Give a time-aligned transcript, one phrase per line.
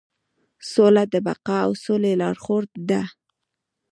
[0.71, 3.03] سوله د بقا او سولې لارښود ده.